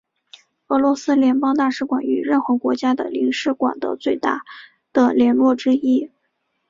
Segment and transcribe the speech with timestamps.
[0.69, 4.41] 俄罗斯联邦大使馆与任何国家的领事馆的最大
[4.91, 6.09] 的联络之一。